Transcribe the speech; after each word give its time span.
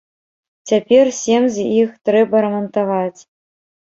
Цяпер 0.69 1.05
сем 1.17 1.43
з 1.57 1.67
іх 1.81 1.89
трэба 2.11 2.35
рамантаваць. 2.47 3.21